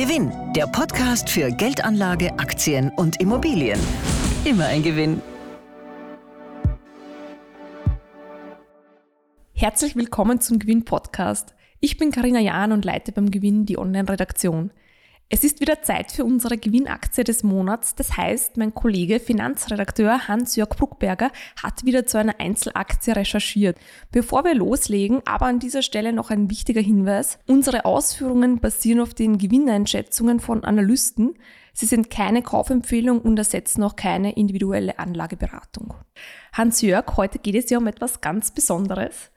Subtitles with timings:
[0.00, 3.78] Gewinn, der Podcast für Geldanlage, Aktien und Immobilien.
[4.46, 5.20] Immer ein Gewinn.
[9.52, 11.54] Herzlich willkommen zum Gewinn-Podcast.
[11.80, 14.70] Ich bin Karina Jahn und leite beim Gewinn die Online-Redaktion.
[15.32, 17.94] Es ist wieder Zeit für unsere Gewinnaktie des Monats.
[17.94, 21.30] Das heißt, mein Kollege Finanzredakteur Hans-Jörg Bruckberger
[21.62, 23.78] hat wieder zu einer Einzelaktie recherchiert.
[24.10, 27.38] Bevor wir loslegen, aber an dieser Stelle noch ein wichtiger Hinweis.
[27.46, 31.38] Unsere Ausführungen basieren auf den Gewinneinschätzungen von Analysten.
[31.74, 35.94] Sie sind keine Kaufempfehlung und ersetzen auch keine individuelle Anlageberatung.
[36.54, 39.30] Hans-Jörg, heute geht es ja um etwas ganz Besonderes.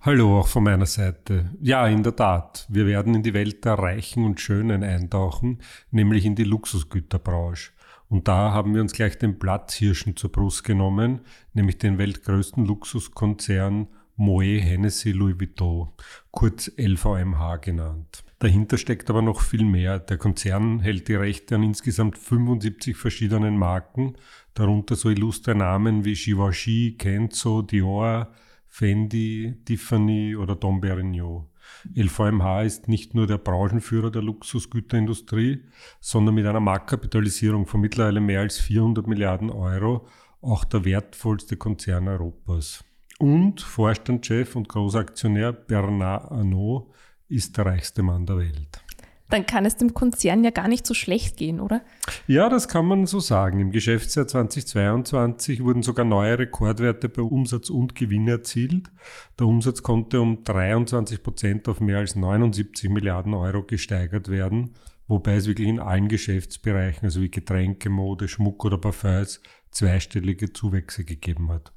[0.00, 1.50] Hallo auch von meiner Seite.
[1.62, 2.66] Ja, in der Tat.
[2.68, 7.72] Wir werden in die Welt der Reichen und Schönen eintauchen, nämlich in die Luxusgüterbranche.
[8.10, 11.20] Und da haben wir uns gleich den Platzhirschen zur Brust genommen,
[11.54, 15.88] nämlich den weltgrößten Luxuskonzern Moet Hennessy Louis Vuitton,
[16.30, 18.24] kurz LVMH genannt.
[18.40, 19.98] Dahinter steckt aber noch viel mehr.
[20.00, 24.16] Der Konzern hält die Rechte an insgesamt 75 verschiedenen Marken,
[24.52, 28.30] darunter so illustre Namen wie Givenchy, Kenzo, Dior,
[28.76, 31.46] Fendi, Tiffany oder Dom Perignon.
[31.94, 35.62] LVMH ist nicht nur der Branchenführer der Luxusgüterindustrie,
[36.00, 40.08] sondern mit einer Marktkapitalisierung von mittlerweile mehr als 400 Milliarden Euro
[40.40, 42.82] auch der wertvollste Konzern Europas.
[43.20, 46.88] Und Vorstandschef und Großaktionär Bernard Arnault
[47.28, 48.83] ist der reichste Mann der Welt
[49.30, 51.82] dann kann es dem Konzern ja gar nicht so schlecht gehen, oder?
[52.26, 53.58] Ja, das kann man so sagen.
[53.60, 58.90] Im Geschäftsjahr 2022 wurden sogar neue Rekordwerte bei Umsatz und Gewinn erzielt.
[59.38, 64.74] Der Umsatz konnte um 23 Prozent auf mehr als 79 Milliarden Euro gesteigert werden,
[65.08, 69.40] wobei es wirklich in allen Geschäftsbereichen, also wie Getränke, Mode, Schmuck oder Parfums,
[69.70, 71.72] zweistellige Zuwächse gegeben hat.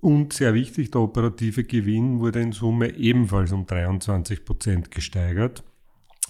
[0.00, 5.64] Und sehr wichtig, der operative Gewinn wurde in Summe ebenfalls um 23 Prozent gesteigert.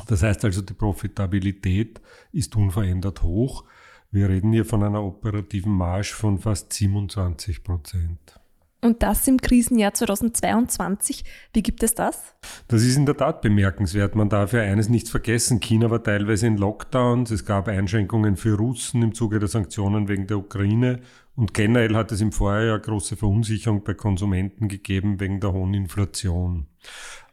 [0.06, 2.00] Das heißt also, die Profitabilität
[2.32, 3.64] ist unverändert hoch.
[4.10, 8.40] Wir reden hier von einer operativen Marge von fast 27 Prozent.
[8.80, 11.24] Und das im Krisenjahr 2022.
[11.52, 12.36] Wie gibt es das?
[12.68, 14.14] Das ist in der Tat bemerkenswert.
[14.14, 15.58] Man darf ja eines nicht vergessen.
[15.58, 17.32] China war teilweise in Lockdowns.
[17.32, 21.00] Es gab Einschränkungen für Russen im Zuge der Sanktionen wegen der Ukraine.
[21.34, 26.68] Und generell hat es im Vorjahr große Verunsicherung bei Konsumenten gegeben wegen der hohen Inflation.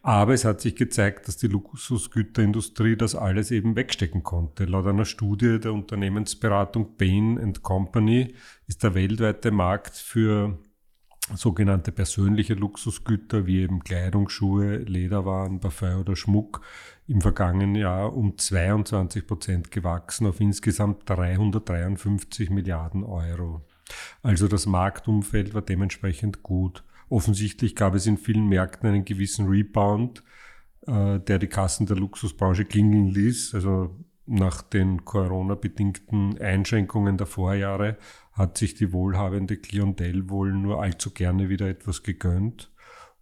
[0.01, 4.65] Aber es hat sich gezeigt, dass die Luxusgüterindustrie das alles eben wegstecken konnte.
[4.65, 8.35] Laut einer Studie der Unternehmensberatung Bain Company
[8.67, 10.59] ist der weltweite Markt für
[11.33, 16.61] sogenannte persönliche Luxusgüter wie eben Kleidung, Schuhe, Lederwaren, Parfum oder Schmuck
[17.07, 23.61] im vergangenen Jahr um 22 Prozent gewachsen auf insgesamt 353 Milliarden Euro.
[24.21, 26.83] Also das Marktumfeld war dementsprechend gut.
[27.09, 30.23] Offensichtlich gab es in vielen Märkten einen gewissen Rebound,
[30.87, 33.53] äh, der die Kassen der Luxusbranche klingeln ließ.
[33.53, 37.97] Also nach den Corona-bedingten Einschränkungen der Vorjahre
[38.35, 42.71] hat sich die wohlhabende Klientel wohl nur allzu gerne wieder etwas gegönnt.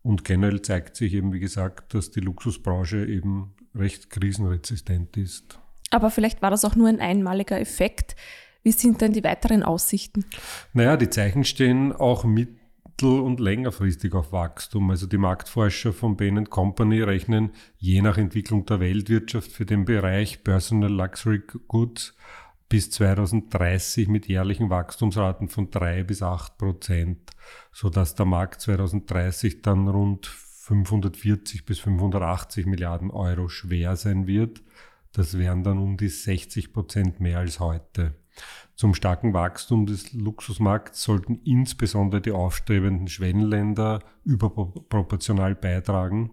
[0.02, 5.60] Und generell zeigt sich eben, wie gesagt, dass die Luxusbranche eben recht krisenresistent ist.
[5.92, 8.16] Aber vielleicht war das auch nur ein einmaliger Effekt.
[8.64, 10.26] Wie sind denn die weiteren Aussichten?
[10.74, 12.58] Naja, die Zeichen stehen auch mit
[12.94, 14.90] mittel- und längerfristig auf Wachstum.
[14.90, 20.44] Also die Marktforscher von Bain Company rechnen je nach Entwicklung der Weltwirtschaft für den Bereich
[20.44, 22.16] Personal Luxury Goods
[22.74, 27.30] bis 2030 mit jährlichen Wachstumsraten von drei bis acht Prozent,
[27.72, 34.64] sodass der Markt 2030 dann rund 540 bis 580 Milliarden Euro schwer sein wird.
[35.12, 38.16] Das wären dann um die 60 Prozent mehr als heute.
[38.74, 46.32] Zum starken Wachstum des Luxusmarkts sollten insbesondere die aufstrebenden Schwellenländer überproportional beitragen.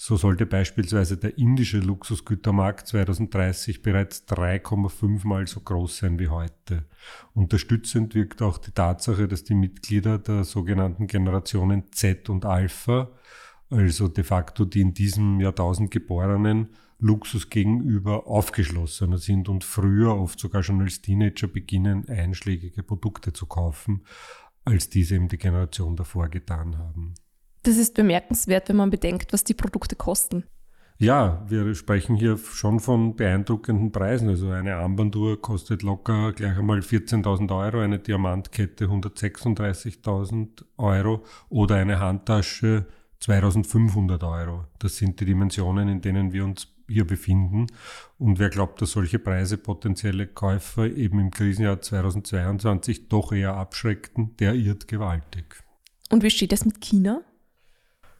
[0.00, 6.84] So sollte beispielsweise der indische Luxusgütermarkt 2030 bereits 3,5 mal so groß sein wie heute.
[7.34, 13.10] Unterstützend wirkt auch die Tatsache, dass die Mitglieder der sogenannten Generationen Z und Alpha,
[13.70, 16.68] also de facto die in diesem Jahrtausend Geborenen,
[17.00, 23.46] Luxus gegenüber aufgeschlossener sind und früher, oft sogar schon als Teenager, beginnen, einschlägige Produkte zu
[23.46, 24.04] kaufen,
[24.64, 27.14] als diese eben die Generation davor getan haben.
[27.68, 30.44] Das ist bemerkenswert, wenn man bedenkt, was die Produkte kosten.
[30.96, 34.30] Ja, wir sprechen hier schon von beeindruckenden Preisen.
[34.30, 42.00] Also eine Armbanduhr kostet locker gleich einmal 14.000 Euro, eine Diamantkette 136.000 Euro oder eine
[42.00, 42.86] Handtasche
[43.22, 44.64] 2.500 Euro.
[44.78, 47.66] Das sind die Dimensionen, in denen wir uns hier befinden.
[48.16, 54.38] Und wer glaubt, dass solche Preise potenzielle Käufer eben im Krisenjahr 2022 doch eher abschreckten,
[54.38, 55.62] der irrt gewaltig.
[56.08, 57.20] Und wie steht es mit China?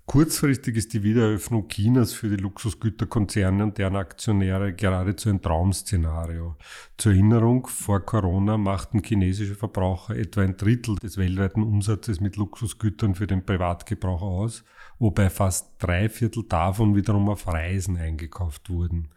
[0.09, 6.57] Kurzfristig ist die Wiedereröffnung Chinas für die Luxusgüterkonzerne und deren Aktionäre geradezu ein Traumszenario.
[6.97, 13.17] Zur Erinnerung, vor Corona machten chinesische Verbraucher etwa ein Drittel des weltweiten Umsatzes mit Luxusgütern
[13.17, 14.65] für den Privatgebrauch aus,
[14.99, 19.11] wobei fast drei Viertel davon wiederum auf Reisen eingekauft wurden.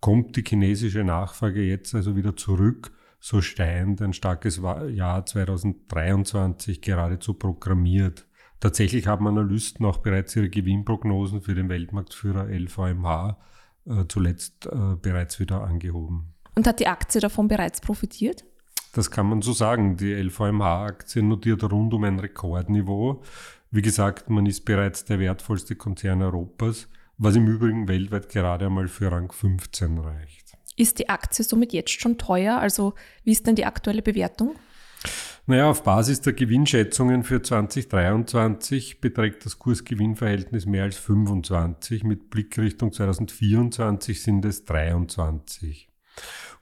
[0.00, 7.32] Kommt die chinesische Nachfrage jetzt also wieder zurück, so scheint ein starkes Jahr 2023 geradezu
[7.32, 8.26] programmiert.
[8.60, 13.38] Tatsächlich haben Analysten auch bereits ihre Gewinnprognosen für den Weltmarktführer LVMH
[13.86, 16.34] äh, zuletzt äh, bereits wieder angehoben.
[16.54, 18.44] Und hat die Aktie davon bereits profitiert?
[18.92, 19.98] Das kann man so sagen.
[19.98, 23.22] Die LVMH-Aktie notiert rund um ein Rekordniveau.
[23.70, 26.88] Wie gesagt, man ist bereits der wertvollste Konzern Europas,
[27.18, 30.56] was im Übrigen weltweit gerade einmal für Rang 15 reicht.
[30.76, 32.58] Ist die Aktie somit jetzt schon teuer?
[32.58, 34.54] Also wie ist denn die aktuelle Bewertung?
[35.48, 42.02] Naja, auf Basis der Gewinnschätzungen für 2023 beträgt das Kursgewinnverhältnis mehr als 25.
[42.02, 45.88] Mit Blick Richtung 2024 sind es 23.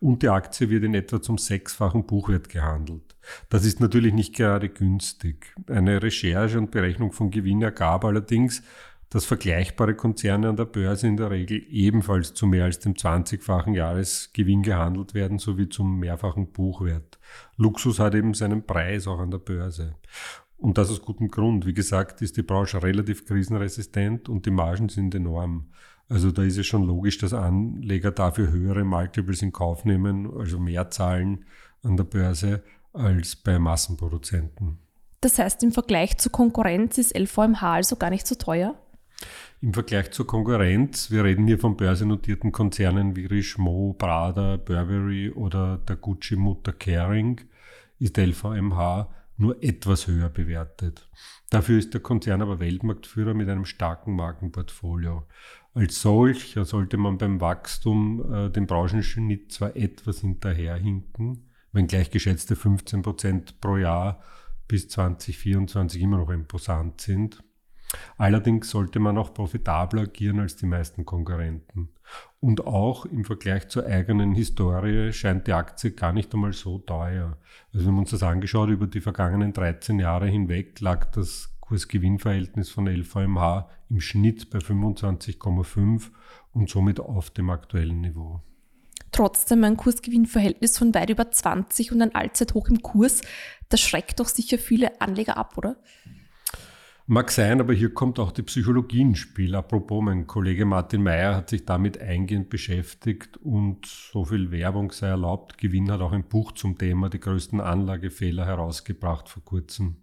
[0.01, 3.17] Und die Aktie wird in etwa zum sechsfachen Buchwert gehandelt.
[3.49, 5.55] Das ist natürlich nicht gerade günstig.
[5.67, 8.63] Eine Recherche und Berechnung von Gewinn ergab allerdings,
[9.11, 13.75] dass vergleichbare Konzerne an der Börse in der Regel ebenfalls zu mehr als dem 20-fachen
[13.75, 17.19] Jahresgewinn gehandelt werden, sowie zum mehrfachen Buchwert.
[17.57, 19.95] Luxus hat eben seinen Preis auch an der Börse.
[20.57, 21.67] Und das aus gutem Grund.
[21.67, 25.69] Wie gesagt, ist die Branche relativ krisenresistent und die Margen sind enorm.
[26.09, 30.59] Also da ist es schon logisch, dass Anleger dafür höhere Multiples in Kauf nehmen, also
[30.59, 31.45] mehr zahlen
[31.83, 32.63] an der Börse
[32.93, 34.79] als bei Massenproduzenten.
[35.21, 38.75] Das heißt, im Vergleich zur Konkurrenz ist LVMH also gar nicht so teuer?
[39.61, 45.79] Im Vergleich zur Konkurrenz, wir reden hier von börsennotierten Konzernen wie Richemont, Prada, Burberry oder
[45.79, 47.41] der Gucci-Mutter Kering,
[47.99, 51.09] ist LVMH nur etwas höher bewertet.
[51.51, 55.27] Dafür ist der Konzern aber Weltmarktführer mit einem starken Markenportfolio.
[55.73, 63.03] Als solch sollte man beim Wachstum äh, den Branchenschnitt zwar etwas hinterherhinken, wenngleich geschätzte 15
[63.03, 64.23] Prozent pro Jahr
[64.69, 67.44] bis 2024 immer noch imposant sind.
[68.17, 71.91] Allerdings sollte man auch profitabler agieren als die meisten Konkurrenten.
[72.41, 77.39] Und auch im Vergleich zur eigenen Historie scheint die Aktie gar nicht einmal so teuer.
[77.73, 82.69] Also wenn wir uns das angeschaut, über die vergangenen 13 Jahre hinweg lag das Kursgewinnverhältnis
[82.69, 86.11] von LVMH im Schnitt bei 25,5
[86.53, 88.43] und somit auf dem aktuellen Niveau.
[89.13, 93.23] Trotzdem ein Kursgewinnverhältnis von weit über 20 und ein Allzeithoch im Kurs,
[93.69, 95.77] das schreckt doch sicher viele Anleger ab, oder?
[97.07, 99.55] Mag sein, aber hier kommt auch die Psychologie ins Spiel.
[99.55, 105.09] Apropos, mein Kollege Martin Mayer hat sich damit eingehend beschäftigt und so viel Werbung sei
[105.09, 105.59] erlaubt.
[105.59, 109.97] Gewinn hat auch ein Buch zum Thema die größten Anlagefehler herausgebracht vor kurzem.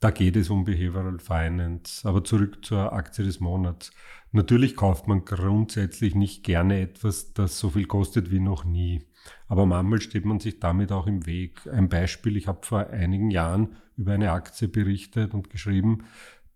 [0.00, 2.06] Da geht es um Behavioral Finance.
[2.06, 3.90] Aber zurück zur Aktie des Monats.
[4.32, 9.04] Natürlich kauft man grundsätzlich nicht gerne etwas, das so viel kostet wie noch nie.
[9.46, 11.66] Aber manchmal steht man sich damit auch im Weg.
[11.72, 16.04] Ein Beispiel, ich habe vor einigen Jahren über eine Aktie berichtet und geschrieben,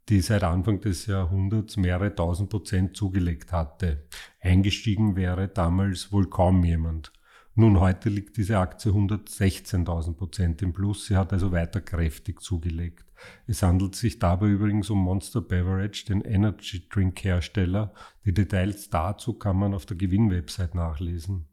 [0.08, 4.06] die seit Anfang des Jahrhunderts mehrere tausend Prozent zugelegt hatte.
[4.41, 7.12] Eingestiegen wäre damals wohl kaum jemand.
[7.60, 11.06] Nun, heute liegt diese Aktie 116.000 Prozent im Plus.
[11.06, 13.05] Sie hat also weiter kräftig zugelegt.
[13.49, 17.93] Es handelt sich dabei übrigens um Monster Beverage, den Energy Drink Hersteller.
[18.24, 21.48] Die Details dazu kann man auf der Gewinnwebsite nachlesen.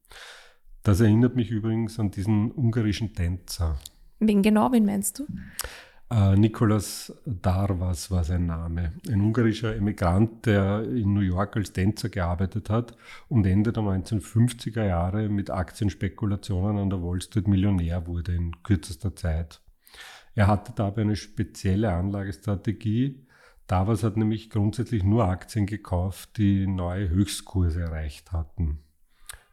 [0.83, 3.79] Das erinnert mich übrigens an diesen ungarischen Tänzer.
[4.19, 5.25] Wen genau, wen meinst du?
[6.11, 8.93] Äh, Nicolas Darvas war sein Name.
[9.09, 12.95] Ein ungarischer Emigrant, der in New York als Tänzer gearbeitet hat
[13.27, 19.15] und Ende der 1950er Jahre mit Aktienspekulationen an der Wall Street Millionär wurde in kürzester
[19.15, 19.61] Zeit.
[20.35, 23.25] Er hatte dabei eine spezielle Anlagestrategie.
[23.65, 28.79] Darvas hat nämlich grundsätzlich nur Aktien gekauft, die neue Höchstkurse erreicht hatten.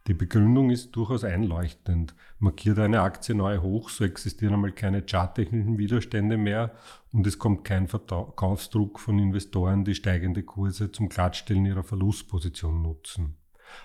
[0.07, 2.13] Die Begründung ist durchaus einleuchtend.
[2.37, 6.73] Markiert eine Aktie neu hoch, so existieren einmal keine charttechnischen Widerstände mehr
[7.13, 13.37] und es kommt kein Verkaufsdruck von Investoren, die steigende Kurse zum Glattstellen ihrer Verlustposition nutzen.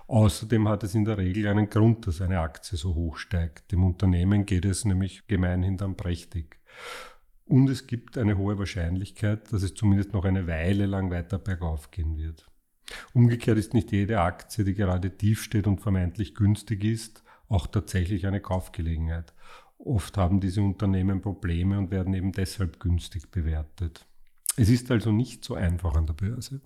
[0.09, 3.71] Außerdem hat es in der Regel einen Grund, dass eine Aktie so hoch steigt.
[3.71, 6.59] Dem Unternehmen geht es nämlich gemeinhin dann prächtig.
[7.47, 11.93] Und es gibt eine hohe Wahrscheinlichkeit, dass es zumindest noch eine Weile lang weiter bergauf
[11.93, 12.51] gehen wird.
[13.13, 18.27] Umgekehrt ist nicht jede Aktie, die gerade tief steht und vermeintlich günstig ist, auch tatsächlich
[18.27, 19.33] eine Kaufgelegenheit.
[19.79, 24.07] Oft haben diese Unternehmen Probleme und werden eben deshalb günstig bewertet.
[24.57, 26.61] Es ist also nicht so einfach an der Börse.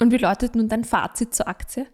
[0.00, 1.86] Und wie lautet nun dein Fazit zur Aktie?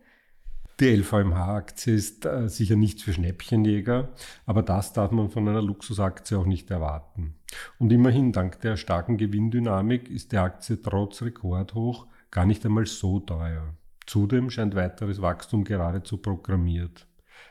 [0.81, 4.09] Die LVMH-Aktie ist äh, sicher nichts für Schnäppchenjäger,
[4.45, 7.37] aber das darf man von einer Luxusaktie auch nicht erwarten.
[7.79, 13.21] Und immerhin, dank der starken Gewinndynamik ist die Aktie trotz Rekordhoch gar nicht einmal so
[13.21, 13.75] teuer.
[14.07, 17.07] Zudem scheint weiteres Wachstum geradezu programmiert.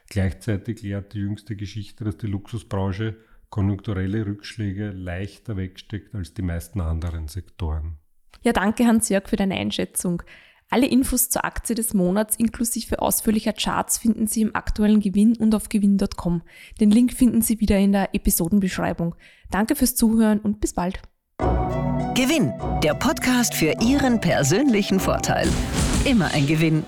[0.09, 3.17] Gleichzeitig lehrt die jüngste Geschichte, dass die Luxusbranche
[3.49, 7.97] konjunkturelle Rückschläge leichter wegsteckt als die meisten anderen Sektoren.
[8.41, 10.21] Ja, danke Hans-Jörg für deine Einschätzung.
[10.69, 15.55] Alle Infos zur Aktie des Monats inklusive ausführlicher Charts finden Sie im aktuellen Gewinn und
[15.55, 16.41] auf gewinn.com.
[16.79, 19.15] Den Link finden Sie wieder in der Episodenbeschreibung.
[19.49, 20.99] Danke fürs Zuhören und bis bald.
[22.15, 25.47] Gewinn, der Podcast für Ihren persönlichen Vorteil.
[26.05, 26.85] Immer ein Gewinn.